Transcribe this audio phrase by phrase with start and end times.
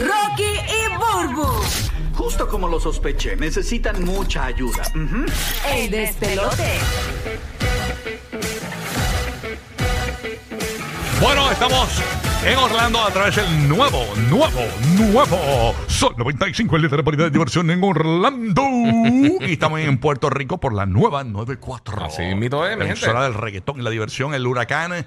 [0.00, 1.46] Rocky y Burbu.
[2.14, 4.82] Justo como lo sospeché, necesitan mucha ayuda.
[5.74, 6.78] El despelote.
[11.20, 11.88] Bueno, estamos
[12.44, 14.60] en Orlando a través del nuevo, nuevo,
[14.98, 18.62] nuevo Sol 95, el líder de diversión en Orlando.
[19.40, 22.04] y estamos en Puerto Rico por la nueva 94.
[22.04, 23.12] Así mismito es, mi La gente.
[23.12, 25.06] del reggaetón y la diversión, el huracán.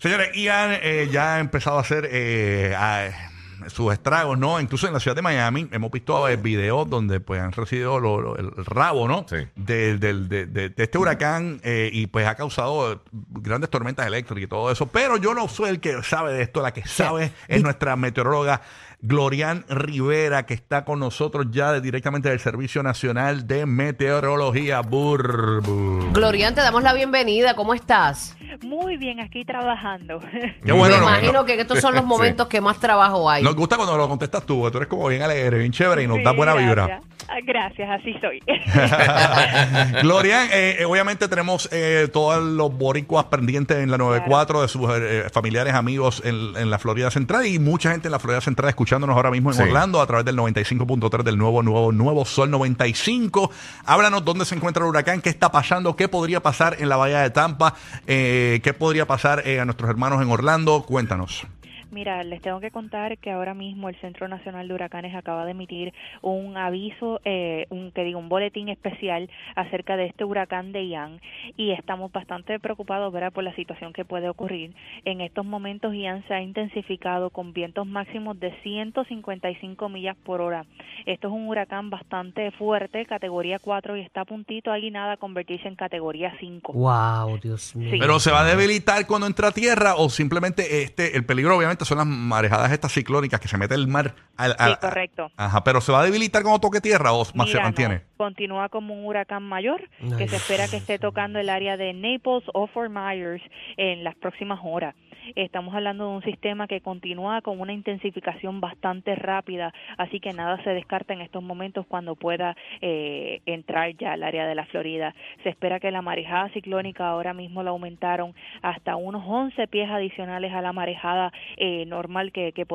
[0.00, 3.30] Señores, Ian eh, ya ha empezado a hacer eh, a-
[3.70, 4.60] sus estragos, ¿no?
[4.60, 8.20] Incluso en la ciudad de Miami hemos visto eh, videos donde pues han recibido lo-
[8.20, 9.26] lo- el rabo, ¿no?
[9.28, 9.36] Sí.
[9.56, 12.98] De, del- de- de- de este huracán eh, y pues ha causado eh,
[13.30, 14.86] grandes tormentas eléctricas y todo eso.
[14.86, 18.62] Pero yo no soy el que sabe de esto, la que sabe es nuestra meteoróloga
[19.04, 24.80] Glorian Rivera, que está con nosotros ya de- directamente del Servicio Nacional de Meteorología.
[24.80, 26.12] Burbu.
[26.12, 27.54] Glorian, te damos la bienvenida.
[27.56, 28.36] ¿Cómo estás?
[28.62, 30.20] Muy bien, aquí trabajando.
[30.64, 31.44] Qué bueno, Me no, imagino no.
[31.44, 33.42] que estos son los momentos que más trabajo hay.
[33.42, 36.06] Nos gusta cuando lo contestas tú, porque tú eres como bien alegre, bien chévere y
[36.06, 36.86] nos Sí, da buena vibra.
[36.86, 37.21] gracias.
[37.44, 38.40] Gracias, así soy.
[40.02, 44.82] Glorian, eh, eh, obviamente tenemos eh, todos los boricuas pendientes en la 94 de sus
[44.94, 48.68] eh, familiares, amigos en, en la Florida Central y mucha gente en la Florida Central
[48.68, 49.62] escuchándonos ahora mismo en Sí.
[49.62, 53.50] Orlando a través del 95.3 del nuevo, nuevo, nuevo Sol 95.
[53.84, 57.20] Háblanos dónde se encuentra el huracán, qué está pasando, qué podría pasar en la bahía
[57.20, 57.74] de Tampa,
[58.06, 60.82] eh, qué podría pasar eh, a nuestros hermanos en Orlando.
[60.82, 61.46] Cuéntanos.
[61.92, 65.50] Mira, les tengo que contar que ahora mismo el Centro Nacional de Huracanes acaba de
[65.50, 70.88] emitir un aviso, eh, un que digo, un boletín especial acerca de este huracán de
[70.88, 71.20] Ian
[71.58, 73.30] y estamos bastante preocupados, ¿verdad?
[73.30, 74.74] por la situación que puede ocurrir.
[75.04, 80.64] En estos momentos Ian se ha intensificado con vientos máximos de 155 millas por hora.
[81.04, 85.16] Esto es un huracán bastante fuerte, categoría 4 y está a puntito ahí nada a
[85.18, 86.72] convertirse en categoría 5.
[86.72, 87.90] Wow, Dios mío.
[87.90, 87.98] Sí.
[88.00, 91.81] Pero se va a debilitar cuando entra a tierra o simplemente este el peligro obviamente
[91.84, 95.30] son las marejadas estas ciclónicas que se mete el mar al, al- Sí, correcto.
[95.36, 97.94] Ajá, pero se va a debilitar cuando toque tierra o más se mantiene.
[97.96, 101.76] no, continúa como un huracán mayor que Ay, se espera que esté tocando el área
[101.76, 103.42] de Naples o Fort Myers
[103.76, 104.94] en las próximas horas.
[105.36, 110.62] Estamos hablando de un sistema que continúa con una intensificación bastante rápida, así que nada
[110.64, 115.14] se descarta en estos momentos cuando pueda eh, entrar ya al área de la Florida.
[115.42, 120.52] Se espera que la marejada ciclónica ahora mismo la aumentaron hasta unos 11 pies adicionales
[120.52, 122.66] a la marejada eh, normal que, que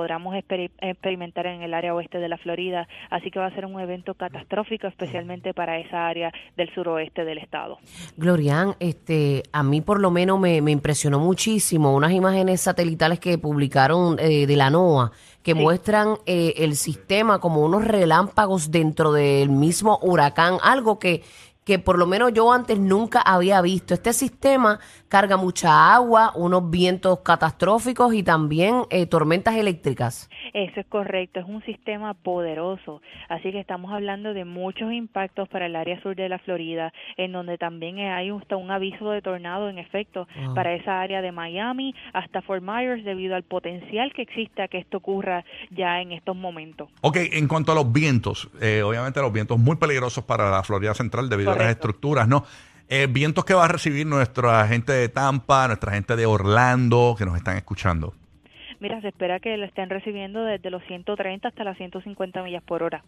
[0.81, 4.13] experimentar en el área oeste de la Florida, así que va a ser un evento
[4.13, 7.78] catastrófico especialmente para esa área del suroeste del estado.
[8.16, 13.38] Glorian, este, a mí por lo menos me, me impresionó muchísimo unas imágenes satelitales que
[13.38, 15.12] publicaron eh, de la NOAA
[15.48, 21.24] que muestran eh, el sistema como unos relámpagos dentro del mismo huracán, algo que,
[21.64, 23.94] que por lo menos yo antes nunca había visto.
[23.94, 30.29] Este sistema carga mucha agua, unos vientos catastróficos y también eh, tormentas eléctricas.
[30.53, 35.66] Eso es correcto, es un sistema poderoso, así que estamos hablando de muchos impactos para
[35.68, 39.69] el área sur de la Florida, en donde también hay hasta un aviso de tornado
[39.69, 40.53] en efecto Wow.
[40.53, 44.78] para esa área de Miami hasta Fort Myers debido al potencial que existe a que
[44.78, 46.89] esto ocurra ya en estos momentos.
[47.01, 50.94] Ok, en cuanto a los vientos, eh, obviamente los vientos muy peligrosos para la Florida
[50.94, 52.44] Central debido a las estructuras, ¿no?
[52.90, 57.25] Eh, vientos que va a recibir nuestra gente de Tampa, nuestra gente de Orlando, que
[57.25, 58.14] nos están escuchando.
[58.80, 62.84] Mira, se espera que lo estén recibiendo desde los 130 hasta las 150 millas por
[62.84, 63.03] hora.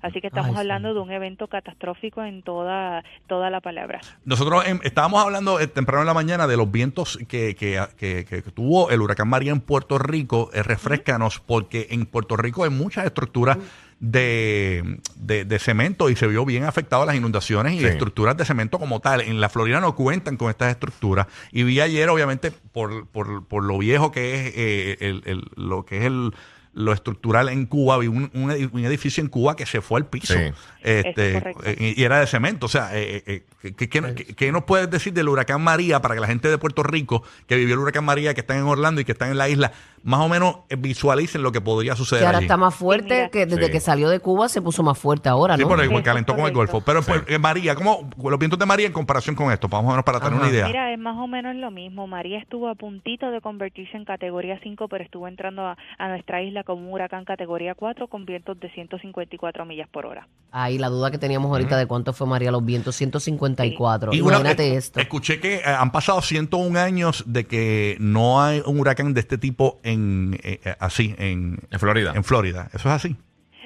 [0.00, 1.00] Así que estamos Ay, hablando santo.
[1.00, 4.00] de un evento catastrófico en toda toda la palabra.
[4.24, 8.24] Nosotros em, estábamos hablando eh, temprano en la mañana de los vientos que, que, que-
[8.24, 10.50] que tuvo el huracán María en Puerto Rico.
[10.54, 13.58] Eh, refrescanos, porque en Puerto Rico hay muchas estructuras
[14.00, 17.86] de, de- de cemento y se vio bien afectado las inundaciones y Sí.
[17.86, 19.20] estructuras de cemento como tal.
[19.20, 21.26] En la Florida no cuentan con estas estructuras.
[21.52, 25.84] Y vi ayer, obviamente, por, por, por lo viejo que es eh, el- el- lo
[25.84, 26.32] que es el
[26.74, 29.98] lo estructural en Cuba, vi un, un edi- un edificio en Cuba que se fue
[29.98, 30.34] al piso.
[30.34, 30.40] Sí.
[30.82, 32.66] Este, eh, y era de cemento.
[32.66, 36.00] O sea, eh, eh, ¿qué, qué- qué- qué- qué nos puedes decir del huracán María
[36.00, 38.64] para que la gente de Puerto Rico que vivió el huracán María, que están en
[38.64, 39.72] Orlando y que están en la isla,
[40.08, 42.46] más o menos eh, visualicen lo que podría suceder Que ahora allí?
[42.46, 43.28] está más fuerte, mira.
[43.28, 43.72] que desde Sí.
[43.72, 45.68] que salió de Cuba se puso más fuerte ahora, Sí, ¿no?
[45.68, 46.52] por el- Eso es calentó con el.
[46.52, 46.80] Golfo.
[46.80, 49.68] Pero pues, eh, María, ¿cómo los vientos de María en comparación con esto?
[49.68, 50.42] Más o menos para tener Ajá.
[50.42, 50.66] una idea.
[50.66, 52.06] Mira, es más o menos lo mismo.
[52.06, 56.42] María estuvo a puntito de convertirse en categoría 5, pero estuvo entrando a, a nuestra
[56.42, 60.26] isla como un huracán categoría 4 con vientos de 154 millas por hora.
[60.50, 64.12] Ahí la duda que teníamos ahorita de cuánto fue María los vientos, 154.
[64.14, 65.00] Y una- Imagínate eh, esto.
[65.00, 69.36] Escuché que eh, han pasado 101 años de que no hay un huracán de este
[69.38, 69.97] tipo en
[70.42, 72.12] eh, eh, así en, En Florida.
[72.14, 72.68] en Florida.
[72.72, 73.16] ¿Eso es así?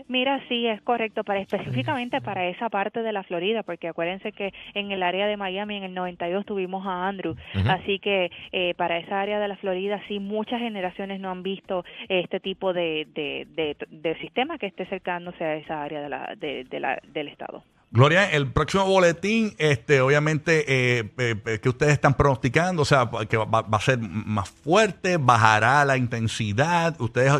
[0.08, 4.52] Mira, sí, es correcto, para específicamente para esa parte de la Florida, porque acuérdense que
[4.74, 7.36] en el área de Miami en el 92 tuvimos a Andrew,
[7.68, 11.84] así que eh, para esa área de la Florida sí muchas generaciones no han visto
[12.08, 16.34] este tipo de, de, de, de sistema que esté acercándose a esa área de la,
[16.36, 17.62] de, de la, del estado.
[17.92, 23.36] Gloria, el próximo boletín, este, obviamente, eh, eh, que ustedes están pronosticando, o sea, que
[23.36, 26.98] va, a ser más fuerte, bajará la intensidad.
[27.02, 27.34] Ustedes,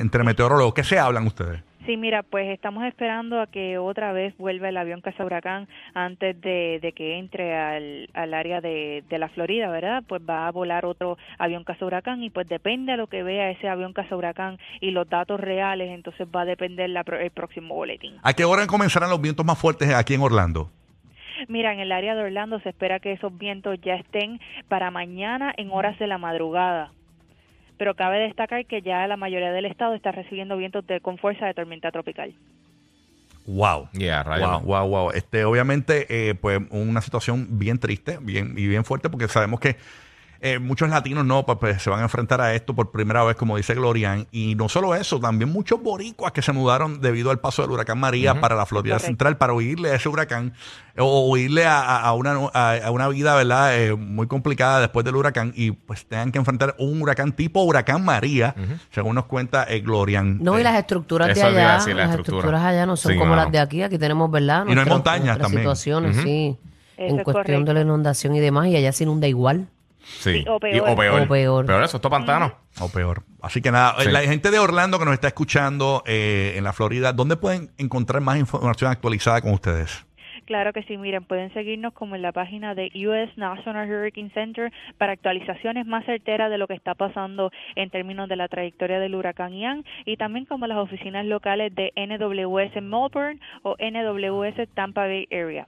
[0.00, 1.62] entre meteorólogos, ¿qué se hablan ustedes?
[1.86, 6.40] Sí, mira, pues estamos esperando a que otra vez vuelva el avión caza huracán antes
[6.40, 10.02] de, de que entre al, al área de, de la Florida, ¿verdad?
[10.08, 13.50] Pues va a volar otro avión caza huracán y pues depende de lo que vea
[13.50, 17.74] ese avión caza huracán y los datos reales, entonces va a depender la, el próximo
[17.74, 18.14] boletín.
[18.22, 20.70] ¿A qué hora comenzarán los vientos más fuertes aquí en Orlando?
[21.48, 25.52] Mira, en el área de Orlando se espera que esos vientos ya estén para mañana
[25.56, 26.92] en horas de la madrugada.
[27.76, 31.46] Pero cabe destacar que ya la mayoría del estado está recibiendo vientos de, con fuerza
[31.46, 32.34] de tormenta tropical.
[33.46, 33.88] Wow.
[33.92, 35.10] Yeah, wow, wow, wow.
[35.10, 39.76] Este, obviamente, eh, pues una situación bien triste bien, y bien fuerte porque sabemos que
[40.46, 43.34] eh, muchos latinos no pues, pues, se van a enfrentar a esto por primera vez,
[43.36, 44.26] como dice Glorian.
[44.30, 47.98] Y no solo eso, también muchos boricuas que se mudaron debido al paso del huracán
[47.98, 49.06] María para la Florida Correcto.
[49.06, 50.52] Central para huirle a ese huracán
[50.98, 53.76] o huirle a, una, a, a una vida, ¿verdad?
[53.80, 58.04] Eh, muy complicada después del huracán y pues tengan que enfrentar un huracán tipo huracán
[58.04, 58.54] María,
[58.92, 60.38] según nos cuenta eh, Glorian.
[60.42, 62.36] No, y Eh, las estructuras de allá, decir, la las estructura.
[62.38, 63.42] estructuras allá no son Sí, como mano.
[63.44, 63.82] las de aquí.
[63.82, 64.64] Aquí tenemos, ¿verdad?
[64.68, 65.62] Y no hay montañas también.
[65.62, 66.56] situaciones, sí.
[66.96, 67.64] Eso en es cuestión correcto.
[67.64, 69.66] de la inundación y demás, y allá se inunda igual.
[70.04, 70.34] Sí.
[70.42, 70.74] Sí, o peor.
[70.76, 71.20] Y- o peor.
[71.22, 71.66] O peor.
[71.66, 72.54] Peor eso, esto pantano.
[72.80, 73.22] O peor.
[73.42, 74.10] Así que nada, Sí.
[74.10, 78.20] la gente de Orlando que nos está escuchando eh, en la Florida, ¿dónde pueden encontrar
[78.22, 80.04] más información actualizada con ustedes?
[80.46, 84.70] Claro que sí, miren, pueden seguirnos como en la página de US National Hurricane Center
[84.98, 89.14] para actualizaciones más certeras de lo que está pasando en términos de la trayectoria del
[89.14, 95.26] huracán Ian y también como las oficinas locales de NWS Melbourne o NWS Tampa Bay
[95.32, 95.66] Area.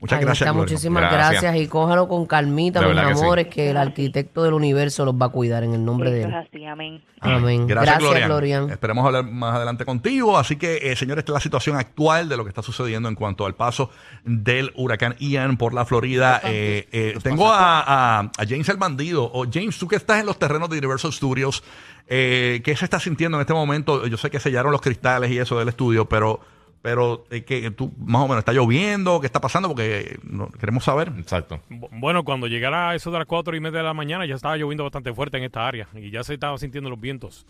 [0.00, 1.42] Muchas Ahí gracias, está, muchísimas Gracias.
[1.42, 1.56] gracias.
[1.64, 3.20] y cójalo con calmita, mis verdad que sí.
[3.20, 6.28] amores, que el arquitecto del universo los va a cuidar en el nombre de Eso
[6.28, 6.40] es él.
[6.54, 7.02] así, amén.
[7.20, 7.66] Amén.
[7.66, 7.98] Gracias, Gracias,
[8.28, 8.28] Glorian.
[8.28, 8.70] Glorian.
[8.70, 10.38] Esperemos hablar más adelante contigo.
[10.38, 13.16] Así que, eh, señores, esta es la situación actual de lo que está sucediendo en
[13.16, 13.90] cuanto al paso
[14.24, 16.40] del huracán Ian por la Florida.
[16.44, 19.24] Eh, eh, tengo a, a- a James el Bandido.
[19.34, 21.64] O James, tú que estás en los terrenos de Universal Studios,
[22.06, 24.06] eh, ¿qué se está sintiendo en este momento?
[24.06, 26.38] Yo sé que sellaron los cristales y eso del estudio, pero,
[26.82, 29.68] pero eh, que tú más o menos está lloviendo, ¿qué está pasando?
[29.68, 31.12] Porque eh, no- queremos saber.
[31.18, 31.60] Exacto.
[31.70, 34.56] Bu- Bueno, cuando llegara eso de las cuatro y media de la mañana ya estaba
[34.56, 37.46] lloviendo bastante fuerte en esta área y ya se estaban sintiendo los vientos.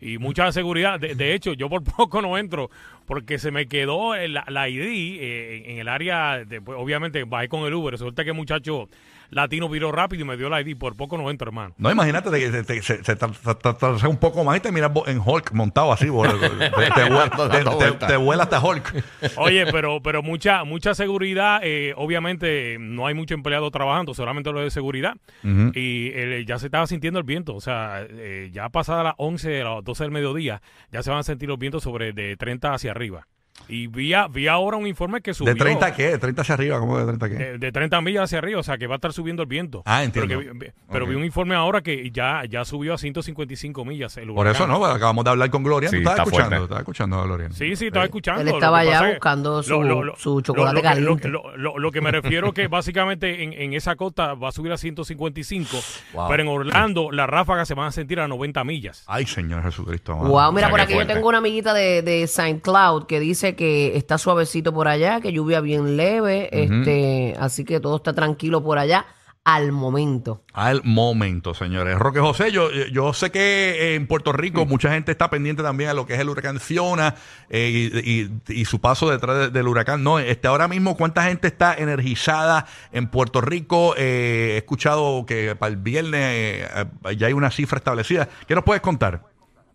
[0.00, 0.98] Y mucha seguridad.
[0.98, 2.70] De, de hecho, yo por poco no entro
[3.06, 6.44] porque se me quedó el- la, la ID eh, en el área.
[6.44, 7.92] De, pues, obviamente, bajé con el Uber.
[7.92, 8.88] Resulta que el muchacho
[9.30, 10.76] latino viró rápido y me dio la ID.
[10.76, 11.74] Por poco no entro, hermano.
[11.78, 15.92] No, imagínate que se, se tra- un poco más y te miras en Hulk montado
[15.92, 16.06] así.
[16.06, 18.08] te, te vuela- Dando te- te- vueltas.
[18.08, 19.04] te vuela hasta Hulk.
[19.36, 21.60] Oye, pero pero mucha mucha seguridad.
[21.62, 25.14] eh, obviamente no hay mucho empleado trabajando, solamente lo de seguridad.
[25.44, 27.54] Y eh, ya se estaba sintiendo el viento.
[27.54, 31.24] O sea, eh, ya pasada las 11, las 12 del mediodía, ya se van a
[31.24, 33.26] sentir los vientos sobre de 30 hacia arriba.
[33.68, 35.54] Y vi, a- vi ahora un informe que subió.
[35.54, 36.10] ¿De 30 qué?
[36.10, 36.80] ¿De 30 hacia arriba?
[36.80, 37.34] ¿Cómo de 30 qué?
[37.36, 39.82] De, de 30 millas hacia arriba, o sea que va a estar subiendo el viento.
[39.86, 40.28] Ah, entiendo.
[40.38, 41.10] Pero, que vi- pero Ok.
[41.10, 44.16] vi un informe ahora que ya, ya subió a 155 millas.
[44.16, 44.66] El Por eso.
[44.66, 44.84] ¿no?
[44.84, 45.88] Acabamos de hablar con Gloria.
[45.88, 46.48] Sí, ¿Tú estabas está escuchando?
[46.50, 46.64] fuerte.
[46.64, 47.50] ¿Estabas escuchando a Gloria?
[47.52, 48.40] Sí, sí, estaba escuchando.
[48.42, 51.28] Él estaba es- buscando su- su chocolate lo caliente.
[51.28, 54.48] Lo, que- lo- lo- lo que me refiero que básicamente en, en esa costa va
[54.48, 55.78] a subir a 155,
[56.14, 56.28] Wow.
[56.28, 59.04] pero en Orlando las ráfagas se van a sentir a 90 millas.
[59.06, 60.16] Ay, Señor Jesucristo.
[60.16, 63.96] Wow, mira, por aquí yo tengo una amiguita de, de Saint Cloud que dice que
[63.96, 68.78] está suavecito por allá, que lluvia bien leve, este, así que todo está tranquilo por
[68.78, 69.06] allá
[69.42, 70.44] al momento.
[70.52, 71.98] Al momento, señores.
[71.98, 75.94] Roque José, yo, yo sé que en Puerto Rico mucha gente está pendiente también a
[75.94, 77.14] lo que es el huracán Fiona
[77.48, 78.10] eh, y,
[78.52, 80.04] y- y su paso detrás de- del huracán.
[80.04, 83.94] No, este, ahora mismo, ¿cuánta gente está energizada en Puerto Rico?
[83.96, 86.68] Eh, he escuchado que para el viernes eh,
[87.16, 88.28] ya hay una cifra establecida.
[88.46, 89.22] ¿Qué nos puedes contar?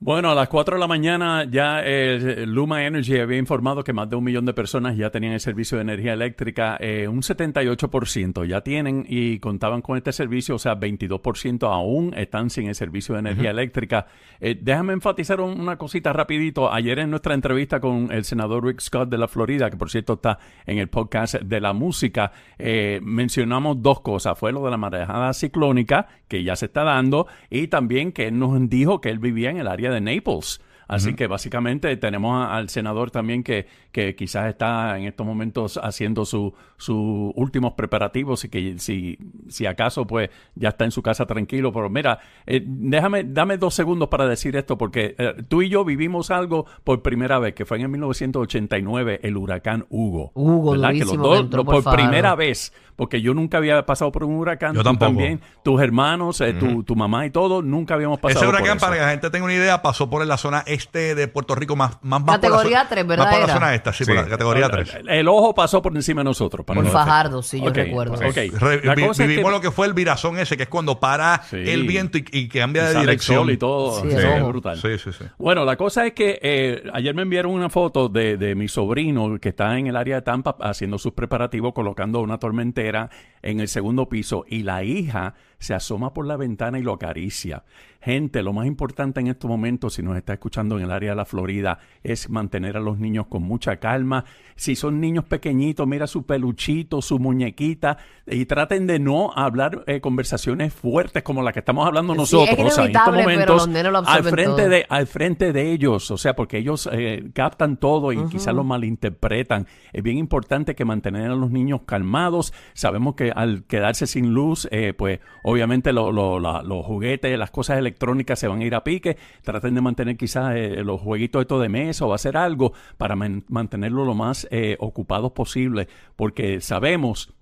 [0.05, 4.07] Bueno, a las 4 de la mañana ya eh, Luma Energy había informado que más
[4.07, 8.45] de un millón de personas ya tenían el servicio de energía eléctrica, eh, un 78%
[8.45, 13.15] ya tienen y contaban con este servicio, o sea, 22% aún están sin el servicio
[13.15, 14.05] de energía eléctrica.
[14.39, 16.71] Eh, déjame enfatizar un- una cosita rapidito.
[16.71, 20.13] Ayer en nuestra entrevista con el senador Rick Scott de la Florida, que por cierto
[20.13, 24.38] está en el podcast de la música, eh, mencionamos dos cosas.
[24.38, 28.38] Fue lo de la marejada ciclónica, que ya se está dando, y también que él
[28.38, 30.60] nos dijo que él vivía en el área de Naples.
[30.88, 35.80] Así que básicamente tenemos a- al senador también que, que quizás está en estos momentos
[35.82, 41.01] haciendo su- sus últimos preparativos y que si, si acaso pues ya está en su
[41.01, 41.72] casa tranquilo.
[41.74, 45.84] Pero mira, eh, déjame, dame dos segundos para decir esto porque eh, tú y yo
[45.86, 50.32] vivimos algo por primera vez, que fue en el 1989, el huracán Hugo.
[50.36, 50.89] Hugo, ¿verdad?
[50.92, 53.86] Que los durísimo, dos, que entró lo- por por primera vez, porque yo nunca había
[53.86, 54.74] pasado por un huracán.
[54.74, 55.06] Yo tú tampoco.
[55.12, 58.77] también, tus hermanos, eh, tu, tu mamá y todo, nunca habíamos pasado Ese por huracán,
[58.77, 58.86] eso.
[58.86, 61.75] para que la gente tenga una idea, pasó por la zona este de Puerto Rico,
[61.75, 63.53] más, más, más Categoría por la zona- tres, ¿verdad Más por la era?
[63.53, 64.94] zona esta, sí, por la categoría 3.
[64.96, 66.65] El, el ojo pasó por encima de nosotros.
[66.65, 68.13] Para Por Fajardo, sí, yo recuerdo.
[68.15, 68.36] ok.
[68.60, 70.70] Re- La vi- cosa es vivimos que lo que fue el virazón ese, que es
[70.70, 71.58] cuando para Sí.
[71.58, 73.38] el viento y, y cambia y de el dirección.
[73.39, 74.01] sol y todo.
[74.01, 74.77] Sí, es brutal.
[74.79, 75.25] Sí, sí, sí.
[75.38, 79.38] Bueno, la cosa es que eh, ayer me enviaron una foto de, de mi sobrino
[79.39, 83.10] que está en el área de Tampa haciendo sus preparativos, colocando una tormentera
[83.41, 87.63] en el segundo piso y la hija se asoma por la ventana y lo acaricia.
[88.05, 91.15] Gente, lo más importante en estos momentos, si nos está escuchando en el área de
[91.15, 94.25] la Florida, es mantener a los niños con mucha calma.
[94.55, 97.97] Si son niños pequeñitos, mira su peluchito, su muñequita,
[98.27, 102.59] y traten de no hablar eh, conversaciones fuertes como la que estamos hablando Sí, nosotros.
[102.59, 103.67] es O sea, en estos momentos,
[104.07, 104.69] al frente todo.
[104.69, 108.63] de al frente de ellos, o sea, porque ellos eh, captan todo y quizás lo
[108.63, 109.65] malinterpretan.
[109.93, 112.53] Es bien importante que mantener a los niños calmados.
[112.74, 117.50] Sabemos que al quedarse sin luz, eh, pues obviamente lo- lo- la- los juguetes, las
[117.50, 117.95] cosas electrónicas
[118.36, 119.18] se van a ir a pique.
[119.44, 123.44] Traten de mantener quizás eh, los jueguitos estos de mesa o hacer algo para man-
[123.50, 127.34] mantenerlo lo más eh, ocupados posible, porque sabemos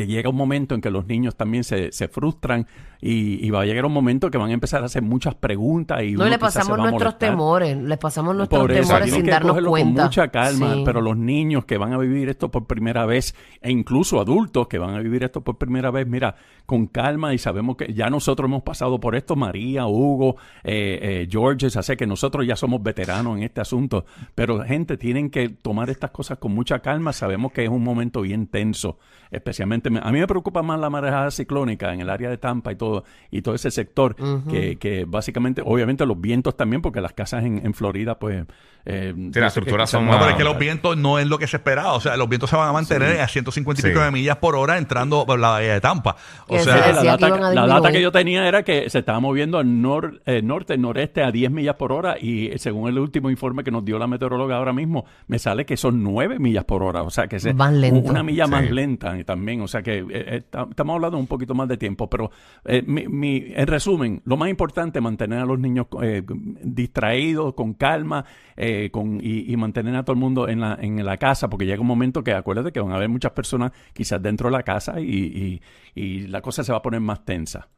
[0.00, 2.66] que llega un momento en que los niños también se, se frustran
[3.02, 6.02] y, y va a llegar un momento que van a empezar a hacer muchas preguntas
[6.02, 9.60] y No, le pasamos nuestros temores, les pasamos nuestros Por eso, temores sin que darnos
[9.62, 10.00] cuenta.
[10.00, 10.82] con mucha calma, Sí.
[10.86, 14.78] pero los niños que van a vivir esto por primera vez, e incluso adultos que
[14.78, 18.48] van a vivir esto por primera vez, mira, con calma y sabemos que ya nosotros
[18.48, 23.36] hemos pasado por esto, María, Hugo, eh, eh, Georges, así que nosotros ya somos veteranos
[23.36, 27.64] en este asunto, pero gente, tienen que tomar estas cosas con mucha calma, sabemos que
[27.64, 28.98] es un momento bien tenso,
[29.30, 32.72] especialmente, me- a mí me preocupa más la marejada ciclónica en el área de Tampa
[32.72, 34.14] y todo, y todo ese sector,
[34.48, 38.44] que, que básicamente, obviamente los vientos también, porque las casas en, en Florida, pues...
[38.86, 41.38] eh, yo las estructuras son No, no- pero es que los vientos no es lo
[41.38, 41.92] que se esperaba.
[41.94, 44.04] O sea, los vientos se van a mantener a 150 y pico Sí.
[44.06, 46.16] de millas por hora entrando por la bahía de Tampa.
[46.48, 49.20] O sea, se Sí, la, data, la data que yo tenía era que se estaba
[49.20, 52.98] moviendo al nor- eh, norte, noreste a 10 millas por hora y eh, según el
[52.98, 56.64] último informe que nos dio la meteoróloga ahora mismo, me sale que son 9 millas
[56.64, 58.72] por hora, o sea que es una milla más Sí.
[58.72, 61.76] lenta y también, o sea que eh, eh, ta- estamos hablando un poquito más de
[61.76, 62.30] tiempo, pero
[62.64, 66.22] eh, mi- mi- en resumen, lo más importante es mantener a los niños eh,
[66.62, 68.24] distraídos, con calma
[68.56, 71.66] eh, con, y, y mantener a todo el mundo en la, en la casa, porque
[71.66, 74.62] llega un momento que acuérdate que van a haber muchas personas quizás dentro de la
[74.62, 75.62] casa y, y-
[75.94, 77.68] y la cosa se va a poner más tensa.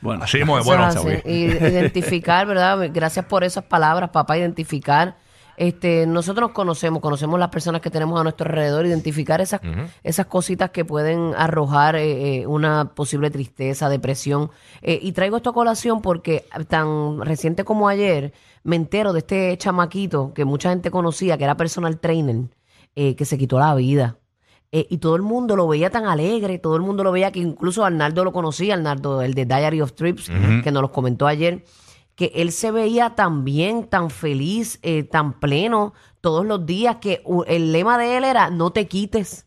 [0.00, 0.84] Bueno, Así Eso bueno,
[1.70, 2.90] identificar, ¿verdad?
[2.92, 5.16] Gracias por esas palabras, papá, identificar.
[5.58, 9.60] Este, nosotros nos conocemos, conocemos las personas que tenemos a nuestro alrededor, identificar esas,
[10.04, 14.50] esas cositas que pueden arrojar eh, eh, una posible tristeza, depresión.
[14.82, 19.58] Eh, y traigo esto a colación porque tan reciente como ayer me entero de este
[19.58, 22.48] chamaquito que mucha gente conocía, que era personal trainer,
[22.94, 24.18] eh, que se quitó la vida.
[24.70, 27.40] Eh, y todo el mundo lo veía tan alegre, todo el mundo lo veía que
[27.40, 30.28] incluso Arnaldo lo conocía, Arnaldo, el de Diary of Trips,
[30.62, 31.64] que nos lo comentó ayer,
[32.18, 37.22] que él se veía tan bien, tan feliz, eh, tan pleno todos los días, que
[37.46, 39.46] el lema de él era no te quites.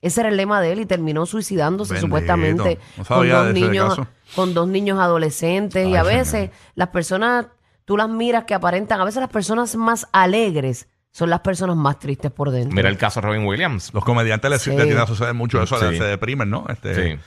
[0.00, 2.06] Ese era el lema de él y terminó suicidándose Bendito.
[2.06, 4.00] supuestamente No con dos niños,
[4.34, 6.06] con dos niños adolescentes y a señor.
[6.06, 7.48] veces las personas,
[7.84, 11.98] tú las miras que aparentan, a veces las personas más alegres son las personas más
[11.98, 12.74] tristes por dentro.
[12.74, 13.92] Mira el caso de Robin Williams.
[13.92, 14.70] los comediantes les, Sí.
[14.70, 15.98] les a suceder mucho eso, Sí.
[15.98, 16.64] se deprimen, ¿no?
[16.70, 17.20] Este, Sí.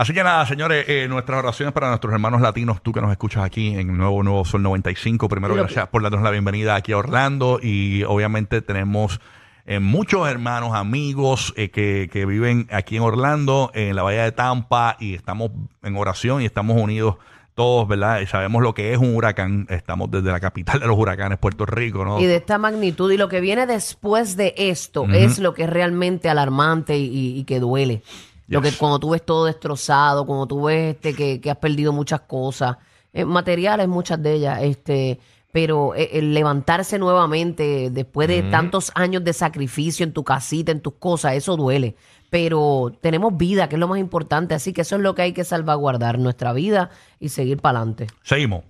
[0.00, 3.44] Así que nada, señores, eh, nuestras oraciones para nuestros hermanos latinos, tú que nos escuchas
[3.44, 5.28] aquí en Nuevo Nuevo Sol 95.
[5.28, 9.20] Primero, gracias por darnos la bienvenida aquí a Orlando y obviamente tenemos
[9.66, 14.32] eh, muchos hermanos, amigos eh, que, que viven aquí en Orlando, en la Bahía de
[14.32, 15.50] Tampa y estamos
[15.82, 17.16] en oración y estamos unidos
[17.54, 18.20] todos, ¿verdad?
[18.20, 19.66] Y sabemos lo que es un huracán.
[19.68, 22.18] Estamos desde la capital de los huracanes, Puerto Rico, ¿no?
[22.18, 23.12] Y de esta magnitud.
[23.12, 27.60] Y lo que viene después de esto es lo que es realmente alarmante y que
[27.60, 28.02] duele.
[28.50, 31.92] Lo que cuando tú ves todo destrozado, cuando tú ves este que, que has perdido
[31.92, 32.76] muchas cosas,
[33.12, 35.20] eh, materiales muchas de ellas, este,
[35.52, 40.80] pero eh, el levantarse nuevamente después de tantos años de sacrificio en tu casita, en
[40.80, 41.96] tus cosas, eso duele.
[42.28, 45.32] Pero tenemos vida, que es lo más importante, así que eso es lo que hay
[45.32, 48.06] que salvaguardar, nuestra vida y seguir para adelante.
[48.22, 48.62] Seguimos.